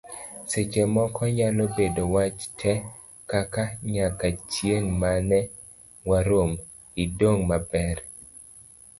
seche 0.51 0.83
moko 0.95 1.21
nyalo 1.37 1.63
bedo 1.75 2.03
wach 2.15 2.41
te, 2.59 2.73
kaka; 3.31 3.63
nyaka 3.93 4.27
chieng' 4.51 4.91
mane 5.01 5.39
warom, 6.09 6.51
idong' 7.03 7.43
maber 7.49 7.97